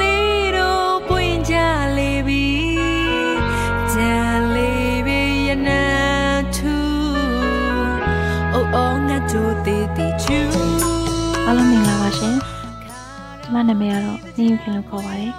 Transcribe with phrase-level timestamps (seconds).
[0.00, 1.56] လေးတို့ပွင့်ကြ
[1.96, 2.46] လေပြီ
[3.92, 4.14] ကြံ
[4.54, 6.76] လေးပြီရနန်းထူ
[8.52, 10.40] အိုးအော်ငါတို့တည်တည်ချူ
[11.46, 12.36] အားလုံးမင်္ဂလာပါရှင်
[13.42, 15.32] ကျမနာမည်ကတော့နင်းယူခင်လို့ခေါ်ပါတယ်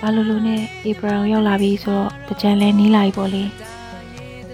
[0.00, 3.42] ဘာလို့လို့နဲ့ဧပြီအောင်ရောက်လာပြီဆိုတော့တကြံလဲနီးလာပြီပေါ့လေ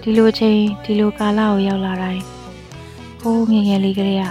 [0.01, 2.32] ဒီလိုအချိန်ဒီလိုကာလကိုရောက်လာတိုင်း
[3.23, 4.23] ဟိုးငယ်ငယ်လေးကလေးက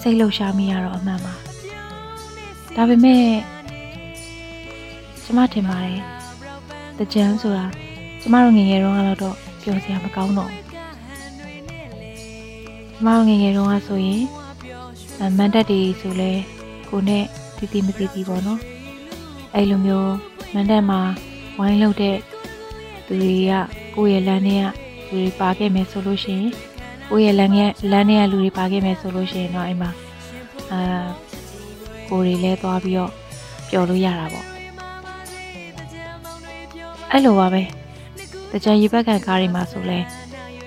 [0.00, 1.34] စိတ်လှုပ်ရှားမိရတော့အမှန်ပါ
[2.74, 3.22] ဒါပေမဲ့
[5.22, 6.00] ကျမထင်ပါတယ်
[6.98, 7.66] တကြံဆိုတာ
[8.20, 14.22] ကျမတို့ငယ်ငယ်တုန်းကတော့ပျော်စရာမကောင်းတော့ဘူးကျမတို့ငယ်ငယ်တုန်းကဆိုရင်
[15.20, 16.30] အမန်တက်တွေဆိုလဲ
[16.88, 17.24] ကိုနဲ့
[17.56, 18.60] တီတီမတီတီပေါ့နော်
[19.54, 20.14] အဲ့လိုမျိုး
[20.52, 21.00] မန်တက်မှာ
[21.58, 22.16] ဝိုင်းလုပ်တဲ့
[23.06, 23.52] သူတွေက
[23.94, 24.64] ကိုယ့်ရဲ့လမ်းထဲက
[25.10, 26.50] လူတွေပါခဲ့မယ်ဆိုလို့ရှိရင်
[27.10, 29.90] ကိုယ့်ရဲ့လမ်းထဲလမ်းထဲကလူတွေပါခဲ့မယ်ဆိုလို့ရှိရင်တော့အဲ့မှာ
[30.72, 30.80] အာ
[32.08, 33.12] ကိုယ်တွေလဲသွားပြီးတော့
[33.70, 34.46] ပျော်လို့ရတာပေါ့
[37.10, 37.62] အဲ့လိုပါပဲ
[38.52, 39.98] တကြံရေဘက်ကန်ကားတွေမှာဆိုလဲ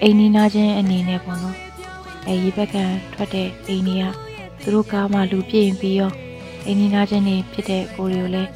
[0.02, 1.58] အိမ်နီးနားချင်းအနေနဲ့ပေါ့နော်
[2.28, 4.06] အဲရေဘက်ကန်ထွက်တဲ့အိမ်တွေက
[4.62, 6.12] သူတို့ကားမှလူပြည့်ရင်ပြီးရော
[6.66, 8.50] အိမ်နီးနားချင်းတွေဖြစ်တဲ့ကိုယ်တွေကိုလည်း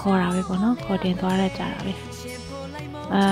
[0.00, 1.92] ခေါ်တာပဲပေါ့နော်ခေါ်တင်သွားရကြတာပဲ
[3.14, 3.22] အာ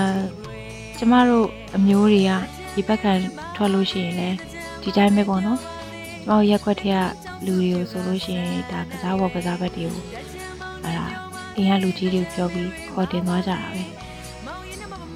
[0.97, 2.31] ကျမတို့အမျိုးတွေက
[2.77, 3.19] ဒီဘက်ကန်
[3.55, 4.37] ထွက်လို့ရှိရင်လည်း
[4.81, 10.03] ဒီတိုင်းပဲပေါ့နော်ကျမတို့ရက်ခွက်ထက်ကလူတွေကိုဆိုလို့ရှိရင်ဒါကစားဘော်ကစားဘက်တွေကို
[10.83, 11.05] အဲ့ဒါ
[11.55, 13.83] အိမ်ကလူကြီးတွေကိုပြောပြီးခေါ်တင်သွားကြတာပဲ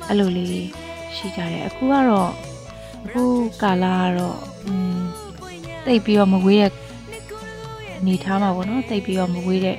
[0.07, 0.65] အဲ့လိုလေး
[1.15, 2.31] ရှိကြတယ်အခုကတော့
[3.05, 3.23] အခု
[3.61, 4.99] ကာလကတော့อืม
[5.85, 6.71] တိတ်ပြီးတော့မဝေးတဲ့
[7.99, 9.77] အနေထားမှာပေါ့နော်တိတ်ပြီးတော့မဝေးတဲ့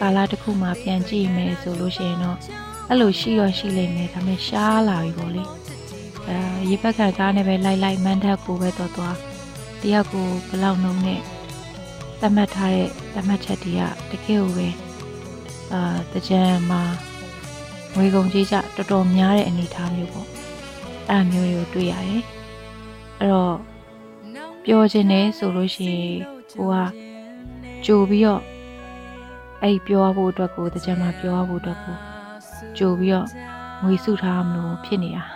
[0.00, 2.38] ကာလတစ်ခုမှပြန်ကြည့်မယ်ဆိုလို့ရှိရင်တော့
[2.88, 5.42] အဲ့လိုရှိရောရှိလိမ့်မယ်ဒါပေမဲ့ရှားလာပြီပေါ့လေ
[6.28, 6.38] အဲ
[6.70, 9.16] ရေပက်ခံကားနဲ့ပဲလိုက်လိုက်မန်းထက်ကိုပဲတော့သွား
[9.82, 11.20] တယောက်ကိုဘယ်လောက်နှုံနဲ့
[12.20, 14.68] သတ်မှတ်ထားတဲ့သတ်မှတ်ချက်တွေကတကယ်ကိုပဲ
[15.72, 16.82] အာတကြံမှာ
[17.94, 20.28] ငွေကုန်ကြီးကြတော်တော်များတဲ့အနေအထားမျိုးပေါ့
[21.08, 22.22] အဲ့အမျိုးတွေကိုတွေ့ရတယ်
[23.18, 23.56] အဲ့တော့
[24.64, 26.16] ပြောခြင်းနဲ့ဆိုလို့ရှိရင်
[26.58, 26.76] ကိုက
[27.84, 28.42] ကြိုပြီးတော့
[29.62, 31.96] အဲ့ပြောဖို့အတွက်ကိုတကြံမှာပြောဖို့အတွက်ကို
[32.78, 33.28] ကြိုပြီးတော့
[33.82, 35.35] ငွေစုထားမလို့ဖြစ်နေတာ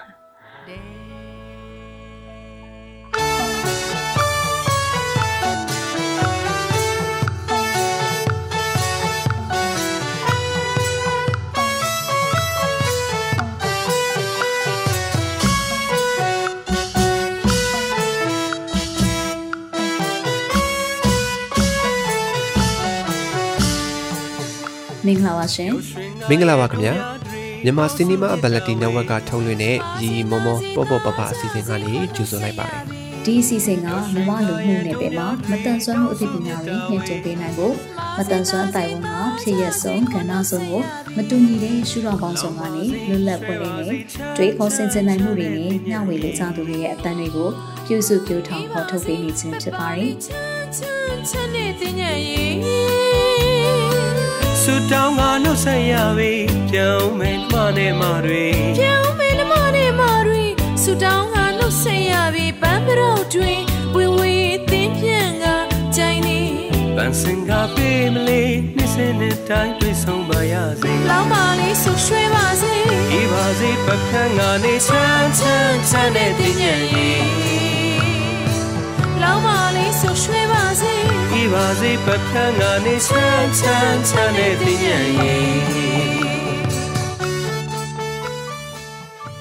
[25.06, 25.72] မင်္ဂလာပါရှင်
[26.28, 26.94] မင်္ဂလာပါခင်ဗျာ
[27.64, 32.80] မြန်မာစီနီမာအဘလက်တီ network ကထုတ်လွှင့်တဲ့ရီရီမောမောပေါ့ပေါ့ပပအစီအစဉ်ကနေကြိုဆိုလိုက်ပါတယ်
[33.24, 33.90] ဒီအစီအစဉ်ကမြ
[34.28, 37.74] မလူမှုနယ်ပယ်မှာမတန်ဆွမ်းမှုအသိပညာတွေညှင့်တင်ပေးနိုင်ဖို့
[38.18, 40.82] မတန်ဆွမ်းအတိုင်းဝန်ကဖြစ်ရဆုံးကဏ္ဍဆုံးကို
[41.16, 44.00] မတူညီတဲ့ရှုထောင့်ပေါင်းစုံကနေလွတ်လပ်ပွင့်လင်းတဲ့
[44.36, 47.50] တွေးခေါ်ဆင်ခြင်နိုင်မှုတွေနဲ့မျှဝေလူစားသူတွေရဲ့အတန်းတွေကို
[47.86, 53.09] ပြုစုပြောင်းထောင်ဖော်ထုတ်ပေးနေခြင်းဖြစ်ပါတယ်
[54.72, 56.32] ဆူတောင်းကနှုတ်ဆက်ရပြီ
[56.70, 58.46] ပြောင်းမယ်မနဲ့မတွေ
[58.78, 60.44] ပြောင်းမင်းနမနဲ့မာရီ
[60.82, 63.60] ဆူတောင်းကနှုတ်ဆက်ရပြီပန်းပရောက်တွင်
[63.94, 64.34] ဝေဝေ
[64.70, 65.46] သင်းပြန်က
[65.96, 66.40] ကြိုင်နေ
[66.96, 72.74] ပန်းစင်ကပေးမလေးနှစ်စင်းနဲ့တိုင်းတွေ့ဆုံးပါရစေလောင်းပါလေးဆူရွှဲပါစေ
[73.10, 77.24] ဒီပါစေပကံကနေချမ်းချမ်းချမ်းနဲ့တည်ညံ့ရင်
[79.22, 81.19] လောင်းပါလေးဆူရွှဲပါစေဒီ
[81.52, 85.54] ပါစေပကံကနေချမ်းချမ်းချမ်းနဲ့တည်ညံ့ရင်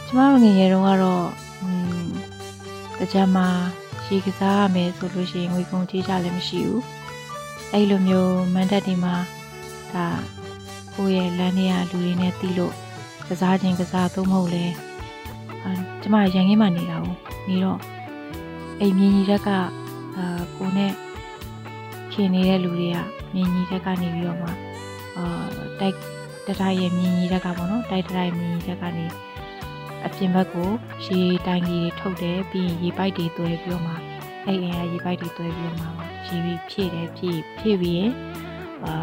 [0.06, 1.28] ကျမတို့ငယ်ငယ်တုန်းကတော့
[1.62, 1.70] อื
[2.02, 2.06] ม
[2.98, 3.50] တကြမ်းမှာ
[4.08, 6.84] ရေကစားရမယ်ဆိုလို့ရှိရင်ငွေကုန်ကြေးကြလည်းမရှိဘူး
[7.72, 9.16] အဲ့လိုမျိုးမန်တက်တွေမှာ
[9.94, 10.08] ဒါ
[10.96, 12.74] ကိုယ့်ရဲ့လမ်းထဲကလူတွေနဲ့တီးလို့
[13.28, 14.66] ကစားခြင်းကစားသုံးမဟုတ်လဲ
[15.64, 15.72] အာ
[16.02, 17.16] ကျမရန်ကင်းမှနေတာကို
[17.50, 17.80] နေတော့
[18.80, 19.50] အိမ်မြင်ကြီးတက်က
[20.18, 20.94] အာကိုနဲ့
[22.14, 22.98] ခင်နေတဲ့လူတွေက
[23.34, 24.50] မြင်ကြီးတက်ကနေပြီးတော့မှ
[25.18, 25.46] အာ
[25.80, 25.96] တိုက်
[26.48, 29.06] တတိုင်းရဲ့မြင်ကြီးတက်ကပေါ့နော်တိုက်တတိုင်းမြင်ကြီးတက်ကနေ
[30.06, 30.70] အပြင်ဘက်ကို
[31.06, 33.94] ရေတိုင်ကြီးတွေထုတ်တယ်ပြီးရင်ရေပိုက်တွေတွဲပြီးတော့မှ
[34.46, 38.12] အဲ့အိမ်ကရေပိုက်တွေတွဲပြီးတော့မှရေပြီးဖြည့်တယ်ဖြည့်ဖြည့်ပြီးရင်
[38.86, 38.94] အာ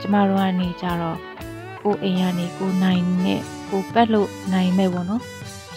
[0.00, 1.18] ကျမတို့ကနေကြတော့
[1.82, 3.40] ကိုအိမ်ကနေကိုနိုင်နဲ့
[3.70, 5.22] ကိုပက်လို့နိုင်မဲ့ပေါ့နော်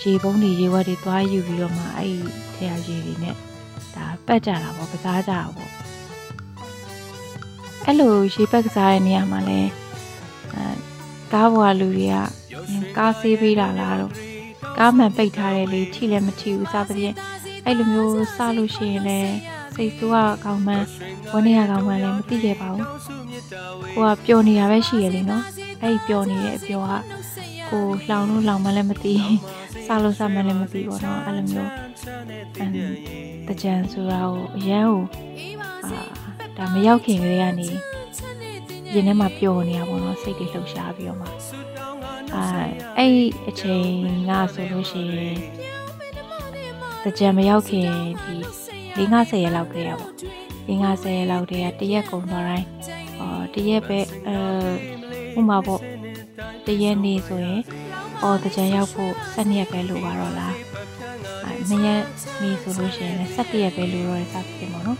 [0.01, 2.19] ရေပုံးတွေရေဝက်တွေသွားယူပြီးတော့မှအဲ့ဒီ
[2.55, 3.35] ထဲရရေတွေနဲ့
[3.97, 5.71] ဒါပက်ကြတာပေါ့ကစားကြတာပေါ့
[7.85, 9.61] အဲ့လိုရေပက်ကစားတဲ့နေရာမှာလဲ
[10.53, 10.65] အဲ
[11.33, 12.17] ကားပေါ်ကလူတွေက
[12.97, 14.13] ကားဆေးပေးတာလားတော့
[14.77, 17.15] ကားမှန်ပိတ်ထားတယ်လေထိလည်းမထိဘူးစသဖြင့်
[17.65, 19.35] အဲ့လိုမျိုးစလို့ရှိရင်လည်း
[19.77, 20.85] စိတ်ဆိုးရကောင်မှန်း
[21.33, 22.87] ဝန်းနေရကောင်မှန်းလည်းမသိခဲ့ပါဘူး
[23.95, 25.43] ကိုကပျော်နေတာပဲရှိရလေနော်
[25.81, 26.93] အဲ့ဒီပျော်နေတဲ့အပျော်က
[27.71, 29.15] ကိုလှောင်လို့လှောင်မှလည်းမသိ
[29.85, 31.71] စားလို့စားမှလည်းမသိပေါ့နော်အဲ့လိုမျိုး
[33.47, 35.01] တကြံဆိုတာကိုအရန်ကို
[35.85, 36.01] အာ
[36.57, 37.69] ဒါမရောက်ခင်ကလေးကနေ
[38.93, 41.27] ရင်ထဲမှာပျော်နေတာပေါ့နော်စိတ်တွေလှုပ်ရှားပြီးတော့မှ
[42.35, 42.45] အာ
[42.97, 43.13] အဲ့
[43.49, 43.87] အချိန်
[44.29, 45.37] ကဆိုလို့ရှိရင်
[47.03, 47.89] တကြံမရောက်ခင်
[48.23, 48.35] ဒီ
[48.97, 50.13] 50ရက်လောက်ကလေးอ่ะပေါ့
[50.67, 52.67] ၄50ရက်လောက်တည်းကတရက်ကုန်သွားတိုင်း
[53.19, 55.81] အော်တရက်ပဲအဲဥမာပေါ့
[56.67, 57.61] တရက်နေဆိုရင်
[58.23, 60.55] အော်တကြံရောက်ဖို့7ရက်ပဲလိုပါတော့လား
[61.45, 62.03] အဲ2ရက်
[62.41, 64.99] နေဆိုလို့ရှိရင်7ရက်ပဲလိုတော့စသဖြင့်ပေါ့နော်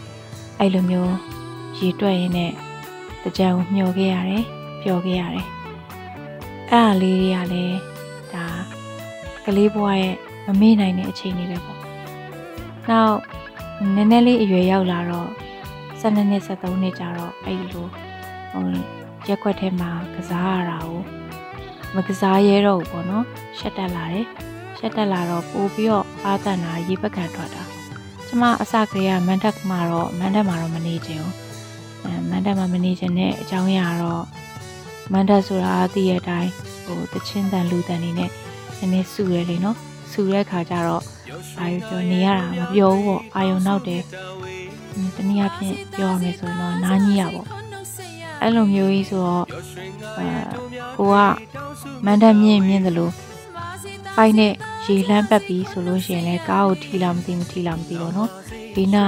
[0.59, 1.13] အဲ့လိုမျိုး
[1.79, 2.51] ရေတွက်ရင်းနဲ့
[3.23, 4.45] တကြံကိုမျှော်ခဲ့ရတယ်
[4.81, 5.47] ပျော်ခဲ့ရတယ်
[6.71, 7.77] အဲ့ဒါလေးတွေကလည်း
[8.33, 8.45] ဒါ
[9.45, 10.15] ကလေးဘွားရဲ့
[10.45, 11.79] မမေ့နိုင်တဲ့အချိန်တွေပဲပေါ့
[12.89, 13.17] နောက်
[13.79, 15.29] နည်းနည်းလေးအရွယ်ရောက်လာတော့
[16.01, 17.85] 12နှစ်13နှစ်ကြာတော့အဲ့လို
[18.51, 18.65] ဟို
[19.27, 21.01] ရက်ွက်ထဲမှာကစားရတာကို
[21.95, 23.25] မကစားရဲတော့ဘူးပေါ့နော်
[23.57, 24.25] ရှက်တက်လာတယ်
[24.77, 27.63] ရှက်တက်လာတော့ပို့ပြီးတော့အားတန်တာရေပက်ခံထွက်တာ
[28.27, 31.35] ကျမအစကလေးကမန်တက်မှာတော့မန်တက်မှာတော့မနေချင်ဘူး
[32.03, 34.23] အဲမန်တက်မှာမနေချင်တဲ့အကြောင်းအရာတော့
[35.11, 36.51] မန်တက်ဆိုတာသိရတဲ့အတိုင်း
[36.85, 38.31] ဟိုတချင်းတန်လူတန်နေနဲ့
[38.77, 39.77] နည်းနည်းစုရဲလေနော်
[40.11, 41.03] စုရဲခါကျတော့
[41.59, 44.01] အာရုံပြောနေရတာမပြောဘူးပေါ့အာယုံနောက်တယ်
[45.15, 47.47] တနည်းအားဖြင့်ပြောရမယ်ဆိုရင်တော့နားကြီးရပေါ့
[48.41, 49.45] အဲ့လိုမျိုးကြီးဆိုတော့
[50.17, 50.29] အဲ
[50.97, 51.17] ကိုက
[52.05, 53.13] မန်တက်မြင့်မြင့်တယ်လို့
[54.15, 54.53] ပိုက်နဲ့
[54.85, 58.29] ရေလှမ်းပတ်ပြီးဆိုလို့ရှိရင်လည်းကားကိုထီလာမသိမထီလာမသိတော့နော်
[58.75, 59.05] ဒီနာ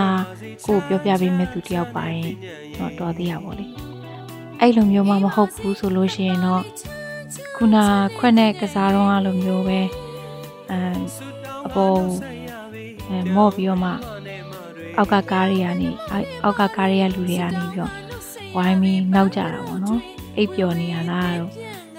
[0.65, 2.31] ကိုပြောပြပေးမဲ့သူတယောက်ပါရင်
[2.77, 3.65] တော့တော်သေးရပါလေ
[4.59, 6.63] အဲ့လိုမျိုးမှမဟုတ်ဘူးဆိုလို့ရှိရင်တော့
[7.55, 7.75] ခုန
[8.17, 9.79] ခွက်နဲ့ကစားတော့အလိုမျိုးပဲ
[10.71, 10.99] အမ်
[11.65, 11.97] အပေါ်
[13.09, 13.91] အဲမော့ပြီးတော့မှ
[14.97, 15.89] အောက်ကကားတွေကနေ
[16.43, 17.91] အောက်ကကားတွေကလူတွေကနေပြီးတော့
[18.55, 19.99] ဝိုင်းပြီးနောက်ကြတာပေါ့နော်
[20.37, 21.51] အိပ်ပျော်နေရလားတော့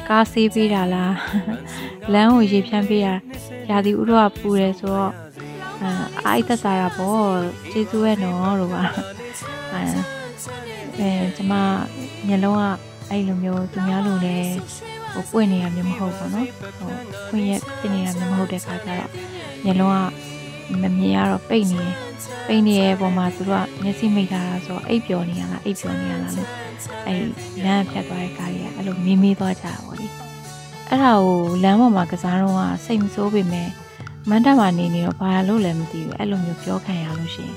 [0.09, 1.15] ကားဆေးပေးတာလား
[2.13, 3.15] လမ်းကိုရေဖြန်းပေးတာ
[3.71, 5.13] ရာသီဥတုကပူတယ်ဆိုတော့
[5.81, 5.91] အဲ
[6.25, 7.31] အိုက်သက်သာတာပေါ့
[7.71, 8.77] ကျေးဇူးရဲ့နော်တို့က
[9.73, 9.83] အဲ
[10.99, 11.53] အဲကျမ
[12.27, 12.63] မျက်လုံးက
[13.11, 14.37] အဲ့လိုမျိုးသူများလိုလဲ
[15.13, 16.49] ဟိုပွင့်နေရမျိုးမဟုတ်ဘူးနော်
[16.79, 16.91] ဟို
[17.31, 19.11] ပွင့်ရပြနေရမျိုးမဟုတ်တဲ့ခါကျတော့
[19.65, 19.95] မျက်လုံး
[20.73, 21.97] ကမမြင်ရတော့ပိတ်နေတယ်
[22.47, 26.49] ပိတ်နေရဲ့ပုံမှာသူတို့ကမျက်စိမိတ်ထားတာဆိုတော့အိပ်ပျော်နေရလားအိပ်ပျော်နေရလားလို့
[27.07, 27.23] အဲ့
[27.65, 30.07] လမ်းဖြတ်သွားတဲ့ကားကြီးကအဲ့လိုမေးမေးသွားကြတာပေါ့လေ
[30.89, 33.69] အဲ့ဒါကိုလမ်းပေါ်မှာကစားတော့ကစိတ်မဆိုးပေမဲ့
[34.31, 37.57] မန္တမနေနေတော့ဘာလို့လဲမသိဘူးအဲ့လိုမျိုးပြောခံရလို့ရှိရင်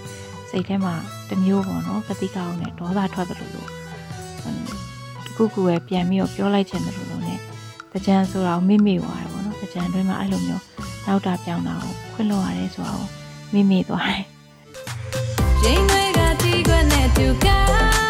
[0.49, 0.95] စိတ်ထဲမှာ
[1.29, 3.69] တမျိုးပေါ့နော်ပတိကောင်းနဲ့ဒေါသထွက်တယ်လို့လို့
[5.35, 7.09] ခုခုပဲပြန်ပြီးတော့ပြောလိုက်ချင်တယ်လို့
[7.93, 10.63] တကြံဆိုတာကိုမိမိသွားတယ်ပေါ့နော်တကြံတွင်းမှာအဲ့လိုမျိုး
[11.05, 13.07] နောက်တာပြောင်းတာကိုခွင့်လွှတ်ရတယ်ဆိုတာကို
[13.53, 14.23] မိမိသွားတယ်
[15.63, 18.02] ရင်းတွေကတီးခွက်နဲ့တူကား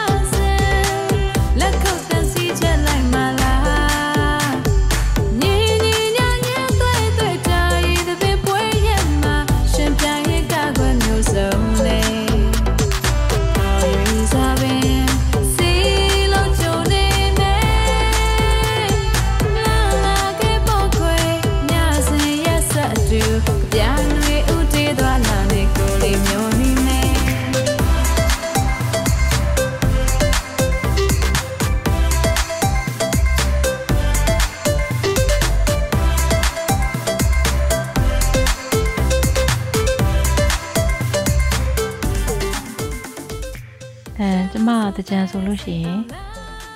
[44.95, 46.01] တကြံဆိုလို့ရှိရင်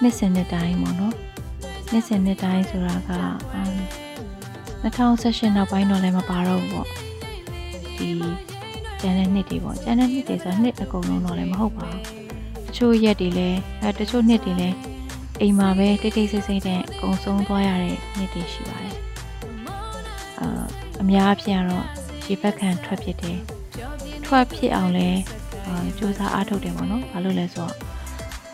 [0.01, 1.15] နှစ်စင်နှစ်တိုင်းပေါ့နော်
[1.91, 3.11] နှစ်စင်နှစ်တိုင်းဆိုတာက
[4.83, 6.87] 2018နောက်ပိုင်းတော့လည်းမပါတော့ဘူးပေါ့
[7.97, 8.09] ဒီ
[9.01, 12.01] ကျန်တဲ့နှစ်တွေပေါ့ကျန်တဲ့နှစ်တွေဆိုတော့နှစ်အကုန်လုံးတော့လည်းမဟုတ်ပါဘူး
[12.67, 14.75] တချို့ရက်တွေလည်းအဲတချို့နှစ်တွေလည်း
[15.41, 18.95] အိမ်မှာပဲတိတ်တိတ်ဆိတ်ဆိတ်နဲ့အကုန်ဆုံးသွားရတဲ့နှစ်တွေရှိပါတယ်
[20.39, 20.65] အာ
[21.01, 21.85] အများအပြားတော့
[22.25, 23.39] ရေဘက်ခံထွက်ဖြစ်တယ်
[24.25, 25.09] ထွက်ဖြစ်အောင်လဲ
[25.65, 27.73] အာစူးစမ်းအားထုတ်တယ်ပေါ့နော်။ဘာလို့လဲဆိုတော့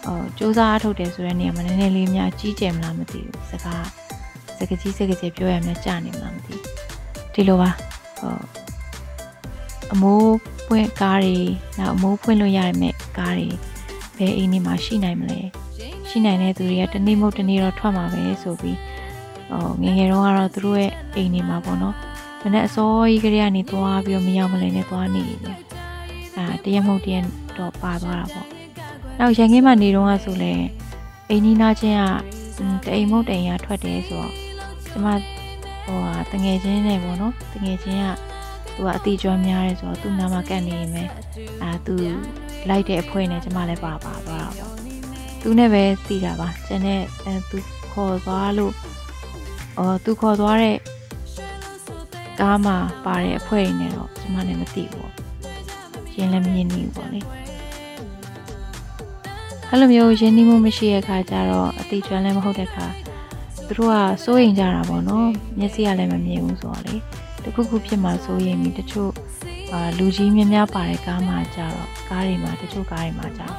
[0.08, 3.86] အော်စူးစမ်းအားထုတ်တယ်ဆိုတဲ့နေရာမှာနည်းနည်းလေးများကြီးကျယ်မလားမသိဘူး။စကား
[4.58, 6.62] စကားကြီးစကားကြီးပြောရမယ်ကြာနေမလားမသိဘူး။
[7.34, 7.70] ဒီလိုပါ
[8.20, 8.40] ဟော
[9.94, 10.34] အမိုး
[10.68, 11.36] ပွင့်ကားတွေ
[11.80, 13.48] နောက်အမိုးပွင့်လို့ရရမယ့်ကားတွေ
[14.18, 15.40] ဘယ်အိမ်နေမှာရှိနိုင်မလဲ။
[16.10, 18.78] ရှိနိုင်တဲ့သူတွေကတနေ့မဟုတ်တနေ့တော့ထွက်မှာပဲဆိုပြီး
[19.50, 21.96] ဟောငယ်ငယ်တော့ကတော့သူတို့ရဲ့အိမ်နေမှာပေါ့နော်။
[22.44, 25.40] မနေ့အစောကြီးကလေးကနေသွားပြီးတော့မရောက်မလဲနဲ့သွားနေတယ်။
[26.38, 27.24] အာတရက်မဟုတ်တရက်
[27.58, 28.48] တော့ပါသွားတာပေါ့။
[29.20, 30.54] နောက်ရန်ကင်းမှာနေတော့ကဆိုလဲ
[31.30, 31.98] အိမ်နီးနားချင်း
[32.84, 34.32] ကတအိမ်မဟုတ်တအိမ်ကထွက်တယ်ဆိုတော့
[34.90, 35.08] ကျမ
[35.86, 38.08] ဟိုဟာတငယ်ချင်းနဲ့ပေါ့နော်တငယ်ချင်းက
[38.76, 41.04] သူကအတိကျွမ်းများတယ်ဆိုတော့သူ့နာမကတ်နေရင်ပဲ
[41.64, 41.96] အာသူ
[42.70, 44.74] လိုက်တဲ့အဖွဲနဲ့ကျမလည်းပါပါသွားတာပေါ့
[45.42, 47.58] သူနဲ့ပဲသိတာပါကျန်တဲ့အဲသူ
[47.92, 48.74] ခေါ်သွားလို့
[49.78, 50.78] အော်သူခေါ်သွားတဲ့
[52.40, 55.14] ကားမှာပါတဲ့အဖွဲတွေနဲ့တော့ကျမလည်းမသိဘူးပေါ့
[56.16, 57.43] ရင်လည်းမရင်နေဘူးပေါ့လေ
[59.76, 62.86] အဲ့လိုမျိုးရင်းနှီးမှုမရှိတဲ့ခါကျတော့အတိကျွမ်းလည်းမဟုတ်တဲ့ခါ
[63.68, 66.96] သူတို့ကစိုးရင်ကြတာပေါ့နော်မျက်စိကလည်းမမြင်ဘူးဆိုတော့လေ
[67.44, 69.12] တခုခုဖြစ်မှစိုးရင်ပြီးတချို့
[69.72, 73.56] အာလူကြီးများများပါတဲ့ကားမှာကြတော့ကားတွေမှာတချို့ကားတွေမှာကြတော့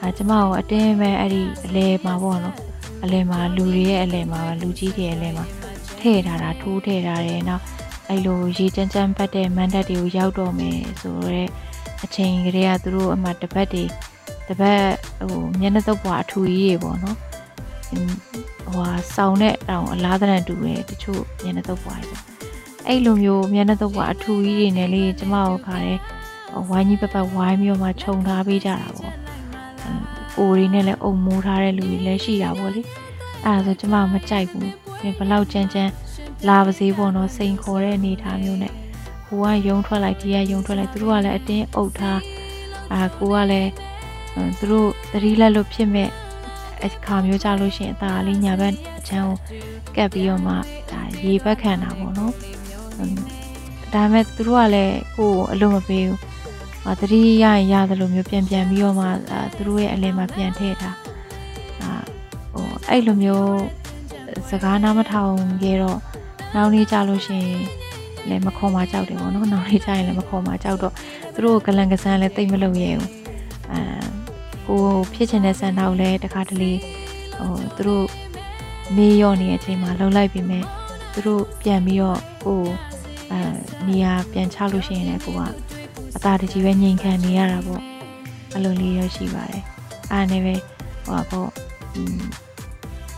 [0.00, 2.56] အာကျမကိုအတင်းပဲအဲ့ဒီအလဲမှာပေါ့နော်
[3.04, 5.44] အလဲမှာလူတွေရဲ့အလဲမှာလူကြီးတွေရဲ့အလဲမှာ
[6.00, 7.62] ထည့်ထားတာထိုးထည့်ထားတယ်နောက်
[8.08, 11.48] အဲ့လိုရေကြမ်းကြမ်းပတ်တဲ့မန်တက်တွေကိုရောက်တော့မယ်ဆိုတော့
[12.04, 13.84] အချိန်ကလေးကသူတို့အမှတပတ်တွေ
[14.48, 14.82] တပတ်
[15.30, 17.18] ဟိုမျက်နှာသုပ်ပွားအထူကြီးတွေပေါ့နော်
[17.88, 22.16] ဟိုဟာစောင်းတဲ့တောင်အလားတန်တူတယ်တချို့မျက်နှာသုပ်ပွားတွေ
[22.86, 25.98] အဲ့လိုမျိုးမျက်နှာသုပ်ပွားအထူကြီးတွေနဲ့လေကျမတို့ခါတယ်
[26.68, 29.14] ဝိုင်းကြီးပပတ်ဝိုင်းမျိုးမှခြုံထားပေးကြတာပေါ့
[30.38, 32.82] အိုတွေနဲ့လည်းအုံမိုးထားတဲ့လူတွေလည်းရှိတာပေါ့လေ
[33.44, 34.68] အဲ့ဒါဆိုကျမမကြိုက်ဘူး
[35.00, 35.92] ဘယ်လောက်ကြမ်းကြမ်း
[36.48, 38.72] လာပါစေပေါ့နော်စိန်ခေါ်တဲ့အနေထားမျိုးနဲ့
[39.26, 42.20] ဟိုကယုံထွက်လိုက်ဒီကယုံထွက်လိုက်သူတို့ကလည်းအတင်းအုပ်ထား
[42.92, 43.70] အာကိုကလည်း
[44.58, 46.08] သူတို့သတိလက်လို့ဖြစ်မဲ့
[46.84, 49.36] အခါမျိုးကြလို့ရှိရင်အသာလေးညာဘက်အချမ်းကို
[49.96, 50.54] ကပ်ပြီးတော့မှ
[50.90, 52.32] ဒါရေဘက်ခံတာပေါ့နော်
[53.92, 56.20] ဒါပေမဲ့သူတို့ကလည်းကိုယ်အလုံးမပေးဘူး
[56.86, 59.06] အာသတိရရင်ရတယ်လို့မျိုးပြန်ပြန်ပြီးတော့မှ
[59.54, 60.90] သူတို့ရဲ့အလဲမှာပြန်ထည့်တာ
[61.80, 61.92] အာ
[62.52, 63.50] ဟိုအဲ့လိုမျိုး
[64.50, 65.98] စကားနားမထောင်ခဲ့တော့
[66.54, 67.62] နောက်နေ့ကြလို့ရှိရင်
[68.28, 70.92] လည်းမခေါ်မှကြောက်တယ်ပေါ့နော်နောက်နေ့ကျရင်လည်းမခေါ်မှကြောက်တော့
[71.34, 73.10] သူတို့ကလန်ကဆန်းလည်းတိတ်မလုပ်ရဲဘူး
[73.72, 74.01] အာ
[74.66, 74.82] ကို
[75.14, 76.72] ဖြစ်ချင်တဲ့ဆန္ဒကိုလည်းတခါတလေ
[77.38, 78.06] ဟိုသူတို့
[78.96, 80.64] မေးရောနေတဲ့အချိန်မှာလှုပ်လိုက်ပြီးမဲ့
[81.12, 82.60] သူတို့ပြန်ပြီးတော့ကို
[83.30, 83.40] အဲ
[83.88, 85.40] နေရာပြန်ချလို့ရှိရင်လည်းကိုက
[86.16, 87.82] အသာတကြီးပဲငြိမ်ခံနေရတာပေါ့
[88.54, 89.62] အလိုလေးရရှိပါတယ်
[90.12, 90.54] အားနဲ့ပဲ
[91.04, 91.50] ဟိုပေါ့
[91.94, 92.20] อืม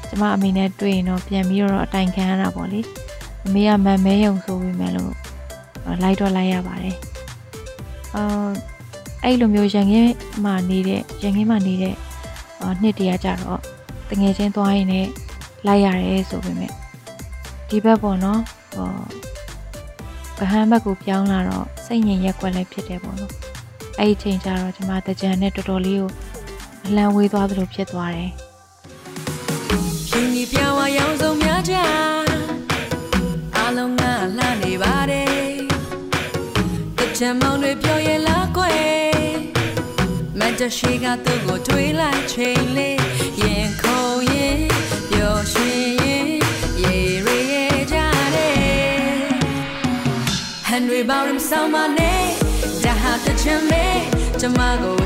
[0.09, 2.81] ကျမအမေနဲ့တွေ့ရင်တော့ပြန်ပြီးတော့အတိုင်ခံရတာပေါ့လေ
[3.45, 5.13] အမေကမန်မဲယုံဆိုပြီးမဲ့လို့
[6.03, 6.97] လိုက်တော့လိုက်ရပါတယ်
[8.15, 8.25] အာ
[9.25, 10.13] အဲ့လိုမျိုးရန်ကင်း
[10.45, 11.95] မှာနေတဲ့ရန်ကင်းမှာနေတဲ့
[12.83, 13.61] နှစ်တည်းကြတော့
[14.11, 15.11] တငယ်ချင်းသွားရင်လည်း
[15.67, 16.73] လိုက်ရတယ်ဆိုပေမဲ့
[17.69, 18.41] ဒီဘက်ပေါ့နော်
[18.75, 18.89] ဟော
[20.37, 23.33] ဗဟန်းဘက်ကိုပြောင်းလာတော့စိတ်ငြိမ်ရက်ွက်လည်းဖြစ်တယ်ပေါ့နော်
[23.99, 26.11] အဲ့ဒီချိန်ကျတော့ကျွန်မတကြံနဲ့တော်တော်လေးကို
[26.87, 28.31] အလံဝေးသွားသလိုဖြစ်သွားတယ်
[30.09, 31.77] ရှင်ကြီးပြောင်းဝရောင်စုံများကြ
[33.57, 34.03] အလုံးက
[34.39, 35.29] လှနေပါတယ်
[36.99, 38.34] တကြံမောင်တွေပြောရလားကွယ်မန်
[40.61, 43.01] တရှိကသူ့ကိုတွေးလိုက်ချိန်လေး
[43.41, 44.61] ရင်ခုန်ရင်
[45.11, 46.29] ပျော်ရွှင်ရင်
[46.83, 46.99] ရေ
[47.51, 47.97] ရေကြ
[48.35, 48.57] တယ်
[50.67, 52.25] ဟန်ရီဘောင်ရမ်ဆောင်မနဲ့
[52.85, 54.03] ဒါဟာတချင်လေး
[54.41, 55.04] ကျမကို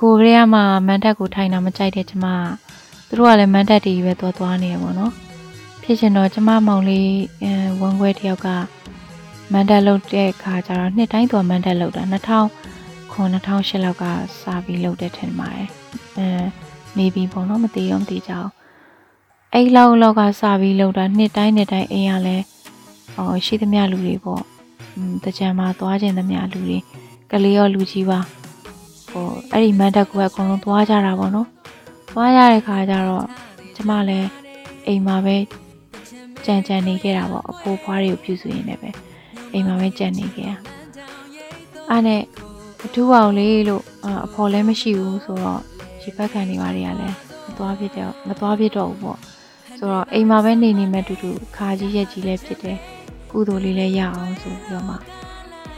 [0.00, 5.12] ကိုကလေးကမှမန်တက်ကိုထိုင်တာမကြိုက်တဲ့ကျမကသူတို့ကလည်းမန်တက်တီးပဲသွားသွားနေရပေါ့နော်
[5.82, 7.10] ဖြစ်ချင်တော့ကျမမောင်လေး
[7.42, 8.48] အဲဝမ်ခွဲတယောက်က
[9.52, 12.02] မန်တက်လုပ်တဲ့ခါကျတော့နှစ်တိုင်းသွားမန်တက်လုပ်တာ
[12.52, 14.04] 2000ခွန်2008လောက်က
[14.40, 15.68] စပြီးလုပ်တဲ့ထင်ပါတယ်
[16.18, 16.28] အဲ
[16.98, 18.50] နေပြီပေါ့နော်မသိရောမသိကြအောင်
[19.54, 22.44] အဲ့လောက်လောက်ကစပြီးလုပ်တာနှစ်တိုင်းနှစ်တိုင်းအိမ်ကလည်း
[23.14, 24.42] ဟောရှိသမျှလူတွေပေါ့
[24.94, 26.78] อืมတကြံမှာသွားခြင်းသမျှလူတွေ
[27.30, 28.20] ကလေးရောလူကြီးပါ
[29.16, 31.48] ဟိုအဲ့ဒီမန်တက်ကိုအကုန်လုံးသွားကြတာပေါ့နော်
[32.10, 33.26] သွားရတဲ့ခါကျတော့
[33.74, 34.28] ကျမလည်း
[34.86, 35.36] အိမ်မှာပဲ
[36.44, 38.90] ကြံကြံနေခဲ့တာပေါ့အဖိုးဖွားတွေကိုပြုစုရင်းနဲ့ပဲ
[39.52, 40.56] အိမ်မှာပဲကြံနေခဲ့တာ
[41.90, 42.22] အဲ့နဲ့
[42.84, 43.82] အထူးအောင်လေးလို့
[44.24, 45.62] အဖော်လည်းမရှိဘူးဆိုတော့
[46.02, 49.18] ရေဘက်ခံနေပါတွေကလည်းမသွားဖြစ်တော့မသွားဖြစ်တော့ဘူးပေါ့
[49.78, 52.78] ဆိုတော့အိမ်မှာပဲနေနေမဲ့တူတူခါကြီးရက်ကြီးလည်းဖြစ်တယ်
[53.30, 54.96] ကုသိုလ်လေးလည်းရအောင်ဆိုပြီးတော့မှ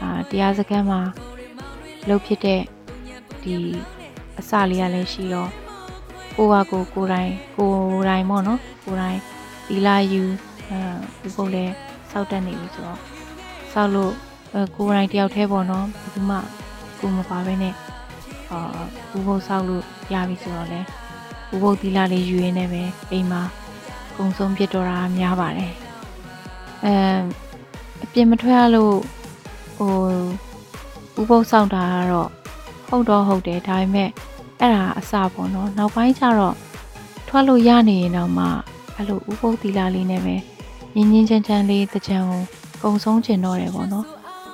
[0.01, 0.99] အာတရားစခန်းမှာ
[2.07, 2.61] လှုပ်ဖြစ်တဲ့
[3.63, 3.71] ဒီ
[4.39, 5.49] အစလေးကလည်းရှိတော့
[6.35, 7.71] ကိုကကိုကိုတိုင်းကို
[8.07, 9.19] တိုင်းပေါ့နော်ကိုတိုင်း
[9.67, 10.23] ဒီလာယူ
[10.69, 10.79] အဲ
[11.21, 11.73] ဒီပုတ်လည်း
[12.11, 12.99] စောက်တက်နေပြီဆိုတော့
[13.73, 14.13] စောက်လို့
[14.75, 16.37] ကိုတိုင်းတယောက်တည်းပေါ့နော်ဘယ်သူမှ
[16.99, 17.73] ကိုမပါဘဲနဲ့
[18.51, 18.59] အာ
[19.09, 20.79] ဘူဘုတ်စောက်လို့ရပြီဆိုတော့လေ
[21.49, 23.41] ဘူဘုတ်ဒီလာလေးယူရင်းနဲ့ပဲအိမ်မှာ
[24.17, 25.73] ကုံဆုံးဖြစ်တော့တာများပါတယ်
[26.85, 26.93] အဲ
[28.03, 28.95] အပြင်မထွက်ရလို့
[29.77, 29.95] ဟို
[31.21, 32.29] ဥပုပ်ဆောင်တာကတော့
[32.89, 34.09] ဟုတ်တော့ဟုတ်တယ်ဒါပေမဲ့
[34.59, 36.55] အဲ့ဒါအစပေါ့နော်နောက်ပိုင်းကျတော့
[37.27, 38.45] ထွက်လို့ရနေရင်တော့မှ
[38.95, 40.35] အဲ့လိုဥပုပ်တီလာလေးနဲ့ပဲ
[40.95, 42.41] ငင်းငင်းချမ်းချမ်းလေးတကြံကို
[42.83, 44.05] ကုံဆုံးကျင်တော့တယ်ပေါ့နော်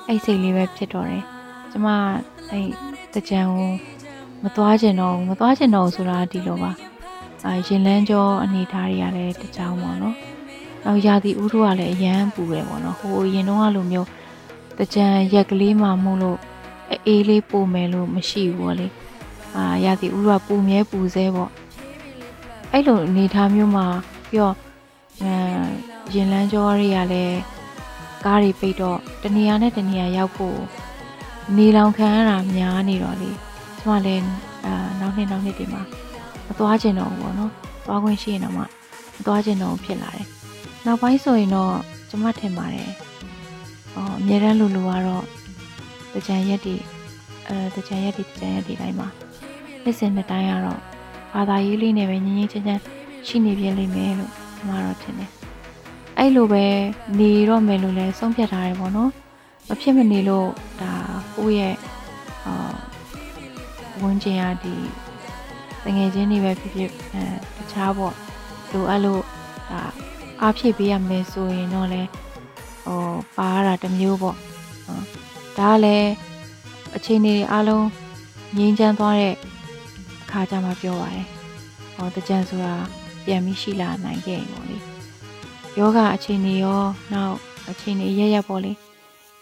[0.06, 1.24] အဲ့စိတ်လေးပဲဖြစ်တော့တယ်
[1.70, 1.86] ကျမ
[2.50, 2.68] အဲ့
[3.14, 3.70] တကြံကို
[4.42, 6.72] မသွားကျင်တော့ဘူးမသွားကျင်တော့ဘူးဆိုတာဒီလိုပါ
[7.46, 10.16] အာရင်လန်းကြောအနေထားတွေကလည်းတကြောင်ပေါ့နော်
[10.84, 14.08] နောက်ရာသီဥတုကလည်းအရန်ပူတယ်ပေါ့နော်ဟိုရင်တော့ကလိုမျိုး
[14.78, 16.38] တကြံရက်ကလေးမှမို့လို့
[17.06, 18.86] အေးလေးပို့မယ်လို့မရှိဘူးပေါ့လေ
[19.56, 21.50] အာရာသီဥတုကပူမြဲပူစဲပေါ့
[22.72, 23.86] အဲ့လိုအနေထားမျိုးမှာ
[24.30, 24.54] ပြီးတော့
[25.22, 25.32] အဲ
[26.14, 27.38] ရင်လန်းကြောတွေကလည်း
[28.24, 30.58] ကားတွေပိတ်တော့တနေရာနဲ့တနေရာရောက်ဖို့
[31.56, 33.30] နေလောင်ခံရတာများနေတော့လေ
[33.78, 34.22] ကျမလည်း
[34.64, 35.82] အာနောက်နှစ်နောက်နှစ်ဒီမှာ
[36.46, 37.52] မသွားကျင်တော့ဘူးပေါ့နော်
[37.84, 38.64] သွားခွင့်ရှိရင်တော့မှမ
[39.26, 40.26] သွားကျင်တော့ဘူးဖြစ်လာတယ်
[40.86, 41.72] နောက်ပိုင်းဆိုရင်တော့
[42.08, 42.90] ကျမထင်ပါတယ်
[43.94, 45.24] အော်အများတန်းလူလူကတော့
[46.14, 46.76] တကြံရက်တွေ
[47.48, 49.08] အဲတကြံရက်တွေတကြံရက်တွေတိုင်းမှာ
[49.82, 50.80] နှစ်စဉ်နှစ်တိုင်းကတော့
[51.34, 52.82] ဘာသာရေးလေးနဲ့ပဲငြင်းငြင်းချမ်းချမ်း
[53.26, 55.30] ရှိနေပြလိမ့်မယ်လို့ကျမတော့ထင်တယ်
[56.18, 56.64] အဲ့လိုပဲ
[57.18, 59.10] နေတော့မယ်လို့လည်းဆုံးဖြတ်ထားတယ်ပေါ့နော်
[59.68, 60.48] မဖြစ်မနေလို့
[60.80, 60.92] ဒါ
[61.36, 61.74] ကိုယ့်ရဲ့
[62.46, 62.74] အာ
[64.02, 64.74] ဝန်ကျင်ရဒီ
[65.84, 67.22] တငယ်ချင်းတွေပဲဖြစ်ဖြစ်အဲ
[67.56, 68.14] တခြားပေါ့
[68.72, 69.22] လိုအပ်လို့
[69.70, 69.80] ဒါ
[70.42, 72.02] အားဖြည့်ပေးရမယ်ဆိုရင်တော့လေ
[72.84, 73.00] ဟို
[73.36, 74.55] ပါရတာတစ်မျိုးပေါ့နော်
[75.58, 76.10] ဒါကလည်း
[76.96, 77.86] အခြေအနေတွေအားလုံး
[78.56, 79.34] ငြင်းချမ်းသွားတဲ့
[80.22, 81.26] အခါကျမှပြောပါတယ်
[81.94, 82.74] ဟောတကြံဆိုတာ
[83.24, 84.76] ပြန်ပြီးရှိလာနိုင်ခဲ့ရင်ပေါ့လေ
[85.78, 86.80] ယောဂအခြေအနေရော
[87.12, 87.36] နောက်
[87.70, 88.72] အခြေအနေရရပေါ့လေ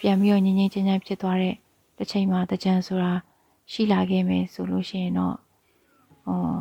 [0.00, 1.54] ပြန်ပြီးတော့ငြင်းငြင်းချမ်းချမ်းဖြစ်သွားတဲ့
[1.98, 3.12] တစ်ချိန်မှာတကြံဆိုတာ
[3.72, 5.36] ရှိလာခဲ့မယ်ဆိုလို့ရှိရင်တော့
[6.26, 6.58] ဟော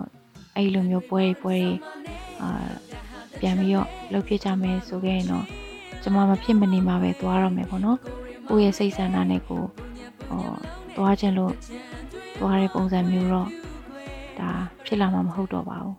[0.56, 1.72] အဲ့လိုမျိုးပွဲတွေပွဲတွေ
[2.42, 2.70] အာ
[3.40, 5.46] ပြန်ပြီးတော့လှုပ်ဖြစ်ကြမယ်ဆိုခဲ့ရင်တော့
[6.02, 8.00] ကျွန်မမဖြစ်မနေမှာပဲသွားရမယ်ပေါ့နော်
[8.48, 9.64] ကိုယ့်ရဲ့စိတ်ဆန္ဒနဲ့ကို
[10.28, 10.42] ဟော
[10.96, 11.54] သွားခြင်းလို့
[12.40, 13.50] သွားတဲ့ပုံစံမျိုးတော့
[14.40, 14.50] ဒါ
[14.86, 15.96] ဖြစ်လာမှာမဟုတ်တော့ပါဘူး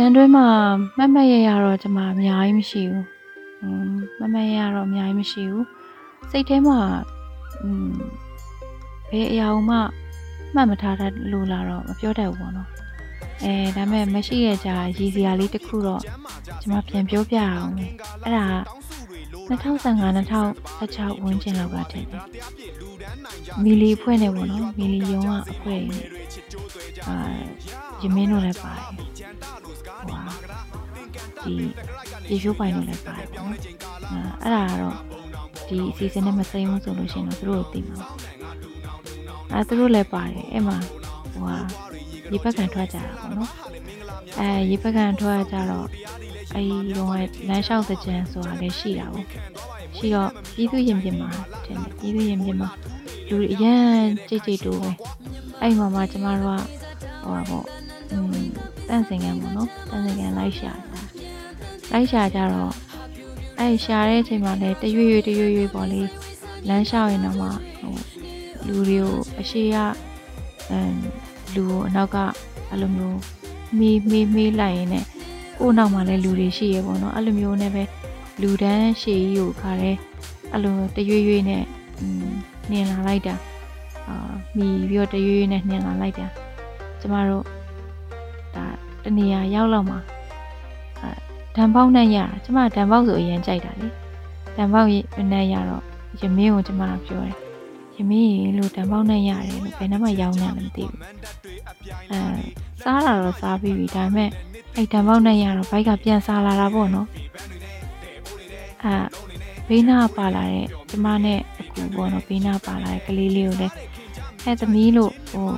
[0.00, 0.46] ဂျန်တွင်းမှာ
[0.98, 3.04] မတ်မတ်ရရတော့ကျွန်မအများကြီးမရှိဘူး။
[4.18, 5.64] မတ်မတ်ရရတော့အများကြီးမရှိဘူး။
[6.30, 6.78] စိတ်ထဲမှာ
[9.10, 9.76] ဘယ်အရာမှ
[10.54, 12.68] မှတ်မထားတတ်လို့လာတော့မပြောတတ်ဘူးပေါ့နော်။
[13.44, 16.02] အဲဒါမဲ့မရှိရကြရည်စရာလေးတစ်ခုတော့
[16.62, 17.86] ကျွန်မပြန်ပြောပြအောင်လေ။
[18.24, 18.46] အဲ့ဒါ
[19.48, 22.14] 2015 2016ဝန်းကျင်လောက်ကတည်းက
[23.64, 26.04] မီလီအဖွဲ့နဲ့ပေါ့နော်မီလီယုံကအဖွဲ့ကြီး
[27.06, 27.16] အာ
[28.02, 28.82] ရမင်းတို့လည်းပါတယ်
[31.48, 31.66] ဒီ
[32.28, 33.58] ရေရှိုးပိုင်တို့လည်းပါတယ်ပေါ့နော်။
[34.42, 34.96] အဲအဲ့ဒါကတော့
[35.68, 37.98] ဒီအစီအစဉ်နဲ့မစိမ်းဘူးဆိုလို့ရှိရင်တော့သူတို့ကိုသိမှာ။
[39.52, 40.76] အဲသူတို့လည်းပါတယ်အဲ့မှာ
[41.32, 41.56] ဟိုဟာ
[42.32, 43.50] ရေပက်ကန်ထွက်ကြတာပေါ့နော်။
[44.38, 45.86] အဲရေပက်ကန်ထွက်ကြတော့
[46.54, 47.08] အဲဒီတော့
[47.48, 49.26] လမ်းလျှောက်တဲ့ကြံဆိုတာလည်းရှိတာပေါ့။
[49.96, 51.30] ရှိတော့ပြည်သူရင်ပြင်မှာ
[51.64, 52.68] တင်တယ်ပြည်သူရင်ပြင်မှာ
[53.28, 54.90] လူတွေအရန်ကြိတ်ကြိတ်တိုးပဲ။
[55.62, 56.62] အဲ့မှာမှကျမတို့က
[57.24, 57.64] ဟိုပါပေါ့
[58.12, 58.36] อืม
[58.88, 60.87] တန့်စင်ကန်ပေါ့နော်တန့်စင်ကန်လိုက်ရှာတာ
[61.91, 62.73] လိုက်ရှာကြတော့
[63.59, 66.01] အဲ့ရှာတဲ့အချိန်မှာလည်းတရွေ့ရွေ့တရွေ့ရွေ့ပေါ့လေ
[66.67, 67.47] လမ်းလျှောက်ရင်တော့မှ
[67.79, 67.95] ဟို
[68.67, 69.75] လူတွေကိုအရှိရ
[70.71, 70.95] အမ်
[71.53, 72.17] လူကိုအနောက်က
[72.69, 73.19] အဲ့လိုမျိုး
[73.79, 74.95] မီးမီးမီးလိုက်ရင်ね
[75.59, 77.83] ကို့နောက်မှာလည်းလူတွေရှိရပေါ့နော်အဲ့လိုမျိုးနဲ့ပဲ
[78.41, 79.91] လူတန်းရှည်ကြီးကိုခါရဲ
[80.51, 81.63] အဲ့လိုတရွေ့ရွေ့နဲ့
[81.99, 82.31] อืม
[82.71, 83.35] နင်လာလိုက်တာ
[84.07, 84.15] အာ
[84.57, 86.27] မီပြီးတော့တရွေ့ရွေ့နဲ့နင်လာလိုက်တာ
[86.99, 87.43] ကျမတို့
[88.55, 88.65] ဒါ
[89.03, 89.99] တနေရာရောက်လောက်မှာ
[91.58, 93.88] အဲဓာန်ပေါက်နဲ့ရတာကျမဓာန်ပေါက်ဆိုအရင်ကြိုက်တာလေ
[94.56, 94.88] ဓာန်ပေါက်
[95.32, 95.82] နဲ့ရတော့
[96.20, 97.36] ရမင်းကိုကျမကပြောတယ်
[97.96, 101.00] ရမင်းရေလို့ဓာန်ပေါက်နဲ့ရတယ်လို့ဘယ်နှမရောင်းနေလဲမသိဘူး
[102.10, 102.20] အဲ
[102.82, 104.30] စားတာတော့စားပြီးပြီဒါပေမဲ့
[104.76, 107.08] အဲ့ဓာန်ပေါက်နဲ့ရတော့ဘိုက်ကပြန်စားလာတာပေါ့နော်
[108.84, 108.94] အာ
[109.68, 113.74] ဘေးနာပါလာတဲ့ကျမနဲ့အကူပေါ့နော်ဘေးနာပါလာတဲ့ကလေးလေးကိုလည်း
[114.44, 115.48] အဲသမီးလို့ဟို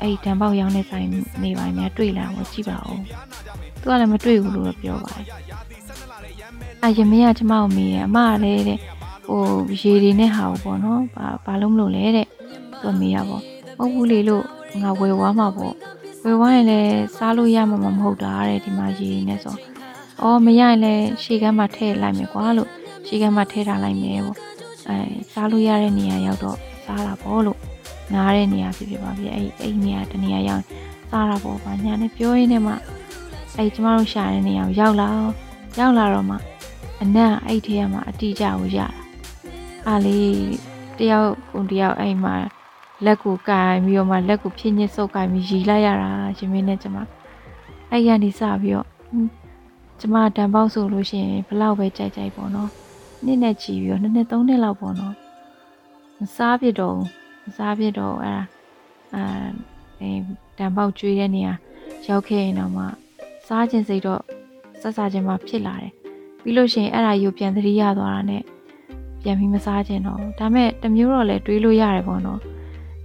[0.00, 1.08] အဲ့ဒီတံပေါက်ရောင်းတဲ့ဆိုင်
[1.42, 3.00] နေပါများတွေ့လာတော့ကြည့်ပါဦး
[3.80, 5.26] သူကလည်းမတွေ့ဘူးလို့ပြောပါတယ်
[6.84, 8.78] အယမေကကျမကိုမေးတယ်အမကလည်းတဲ့
[9.26, 9.42] ဟို
[9.80, 12.26] ရေတွေနဲ့ဟာပေါ့နော်ဘာဘာလို့မလို့လဲတဲ့
[12.80, 13.42] သူမေးရပေါ့
[13.78, 14.44] မဟုတ်ဘူးလေလို့
[14.82, 15.74] ငါဝယ်ဝါမှာပေါ့
[16.24, 19.56] ဝယ်ဝါရင်လည်းစားလို့ရမှာမဟုတ်တာတဲ့ဒီမှာရေတွေနဲ့ဆို
[20.22, 22.70] အော်မရရင်လည်းရှေ့ကမ်းမှာထည့်လိုက်မယ်ကွာလို့
[23.06, 24.38] ရှေ့ကမ်းမှာထည့်ထားလိုက်မယ်ပေါ့
[24.88, 24.96] အဲ
[25.32, 27.58] စားလို့ရတဲ့နေရာရောက်တော့စားတာပေါ့လို့
[28.12, 30.62] နားတဲ့နေရာဖြစ်ဖြစ်ပါပြီအဲ့အဲ့နေရာတနေရာရောက်
[31.10, 32.72] စားတာပေါ့ဗာညာနဲ့ပြောရင်းနဲ့မှ
[33.56, 35.08] အဲ့ကျမတို့ရှာတဲ့နေရာကိုရောက်လာ
[35.78, 36.36] ရောက်လာတော့မှ
[37.02, 38.88] အနက်အဲ့ထဲမှာအတိအကျကိုရတာ
[39.86, 40.30] အားလေး
[40.98, 42.34] တယောက်ကိုတယောက်အဲ့မှာ
[43.04, 46.96] လက်ကိုကင်ပြီးတော့မှလက်ကိုဖြစ်ညစ်ဆုပ်ကင်ပြီးရီလိုက်ရတာရှင်မင်းနဲ့ကျမ
[47.90, 48.88] အဲ့ရနေစပြီးတော့
[50.00, 52.70] ကျမတန်ပေါက်ဆိုလို့ရှိရင်ဘလောက်ပဲကြိုက်ကြိုက်ပေါ့နော်
[53.24, 55.14] နှစ်နဲ့ချီပြီးတော့နှစ်နှစ်သုံးနှစ်လောက်ပေါ့နော်
[56.18, 56.98] မစားပြတော့
[57.46, 58.42] မစားပြတော့အဲ့ဒါ
[59.14, 59.24] အာ
[60.00, 60.10] အဲ
[60.58, 61.52] တန်ပေါက်ကျွေးတဲ့နေရာ
[62.06, 62.84] ရောက်ခဲ့ရင်တော့မှ
[63.46, 64.22] စားခြင်းစိတ်တော့
[64.80, 65.92] ဆက်စားခြင်းမှဖြစ်လာတယ်
[66.42, 68.42] ပြီးလို့ရှိရင်အဲ့ဒါယူပြန်သတိရသွားတာနဲ့
[69.22, 72.40] ပြန်ပြီးမစားခြင်းတော့ဒါမဲ့တမျိုးတော့လဲတွေးလို့ရတယ်ပေါ့နော်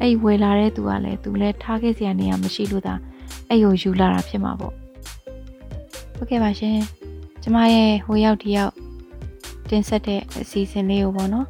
[0.02, 2.96] အဲ့ဝယ်လာတဲ့သူကလည်းသူလည်းထားခဲ့စရာနေရာမရှိလို့သာ
[3.50, 4.74] အဲ့ကိုယူလာတာဖြစ်မှာပေါ့
[6.16, 6.78] ဟုတ်ကဲ့ပါရှင်
[7.42, 8.74] ကျမရဲ့ဟိုရောက်ဒီရောက်
[9.70, 11.48] တင်ဆက်တဲ့အစီအစဉ်လေးကိုပေါ့နော်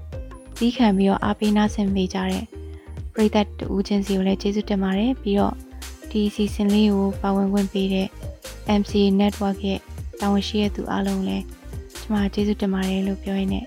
[0.57, 2.45] ပြီးခံပြီးတော့အားပေးနာဆင်ပေးကြတဲ့
[3.13, 5.55] ပရိသတ်တူချင်းစီကိုလည်းကျေးဇူးတင်ပါတယ်ပြီးတော့
[6.09, 8.07] ဒီအစီအစဉ်လေးကိုပါဝင်ခွင့်ပေးတဲ့
[8.79, 9.79] MC Network ရဲ့
[10.19, 11.43] တာဝန်ရှိတဲ့သူအားလုံးလည်း
[12.01, 13.65] ကျမကျေးဇူးတင်ပါတယ်လို့ပြောရင်းနဲ့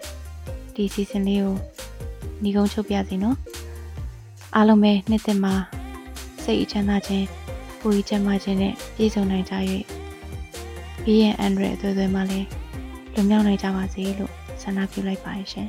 [0.74, 1.54] ဒီအစီအစဉ်လေးကို
[2.42, 3.37] ညီကုန်းချုပ်ပြစီနော်
[4.54, 5.54] အားလုံးပဲနှစ်သက်မှာ
[6.44, 7.26] စိတ်အချမ်းသာခြင်း
[7.80, 9.54] ပူရီချမ်းသာခြင်းနဲ့ပြည့်စုံနိုင်ကြ၍
[11.02, 12.46] ပြီးရင်အန်ဒရအသွေးသွေးမှလည်း
[13.14, 15.68] လွန်မြောက်နိုင်ကြပါစေလို့ဆန္ဒပြုလိုက်ပါတယ်ရှင်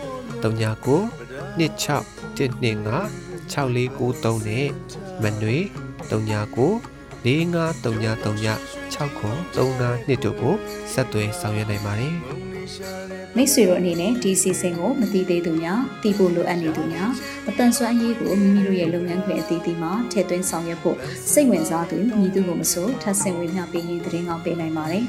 [0.43, 0.99] 39
[1.59, 2.03] 26
[2.39, 4.67] 125 6493နဲ့
[5.23, 5.57] မနွေ
[6.09, 6.91] 39
[7.25, 10.55] 453939 6ခု39တို့ကို
[10.93, 12.15] ဆက်သွယ်ဆောင်ရွက်နိုင်ပါတယ်
[13.35, 17.09] မိတ်ဆွေတို့အနေနဲ့ဒီအစီအစဉ်ကိုမသိသေးသူများသိဖို့လိုအပ်နေသူများ
[17.45, 20.97] မတန်ဆွမ်းအရေးကိုမိမိတို့ရဲ့လုပ်ငန်းခွင်အသီးသီးမှာထည့်သွင်းဆောင်ရွက်ဖို့
[21.31, 25.03] စိတ်ဝင်စားသူညီသူကိုမဆိုထပ်ဆင့်ဝင်မျှပေးရင်သတင်းကောင်းပေးနိုင်ပါတယ်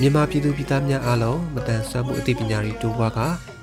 [0.00, 3.20] မြန်မာပြည်သူပြည်သားများအားလုံးမတန်ဆွမ်းမှုအသိပညာတွေတိုးပွားက